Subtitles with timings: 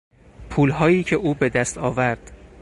[0.49, 2.31] پولهایی که او به دست آورد.